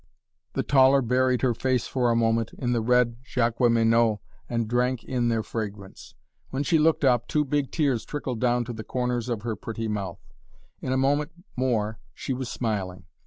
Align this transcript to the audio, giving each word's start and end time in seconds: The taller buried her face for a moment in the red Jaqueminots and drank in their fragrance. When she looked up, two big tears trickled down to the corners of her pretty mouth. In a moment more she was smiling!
The 0.53 0.63
taller 0.63 1.03
buried 1.03 1.43
her 1.43 1.53
face 1.53 1.85
for 1.85 2.09
a 2.09 2.15
moment 2.15 2.53
in 2.57 2.73
the 2.73 2.81
red 2.81 3.17
Jaqueminots 3.23 4.17
and 4.49 4.67
drank 4.67 5.03
in 5.03 5.27
their 5.27 5.43
fragrance. 5.43 6.15
When 6.49 6.63
she 6.63 6.79
looked 6.79 7.03
up, 7.05 7.27
two 7.27 7.45
big 7.45 7.69
tears 7.69 8.03
trickled 8.03 8.39
down 8.39 8.65
to 8.65 8.73
the 8.73 8.83
corners 8.83 9.29
of 9.29 9.43
her 9.43 9.55
pretty 9.55 9.87
mouth. 9.87 10.25
In 10.81 10.91
a 10.91 10.97
moment 10.97 11.33
more 11.55 11.99
she 12.15 12.33
was 12.33 12.49
smiling! 12.49 13.03